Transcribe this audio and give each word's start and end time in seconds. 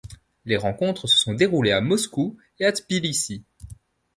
Les 0.45 0.57
rencontres 0.57 1.05
se 1.07 1.15
sont 1.15 1.35
déroulées 1.35 1.73
à 1.73 1.79
Moscou 1.79 2.35
et 2.59 2.71
Tbilissi. 2.73 3.45